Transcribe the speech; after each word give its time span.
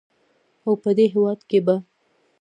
او 0.65 0.73
په 0.83 0.89
دې 0.97 1.05
هېواد 1.13 1.39
کې 1.49 1.59
به 1.65 1.75